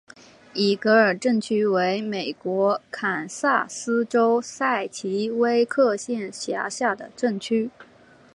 [0.55, 7.69] 伊格尔镇区为美国堪萨斯州塞奇威克县辖下的镇区。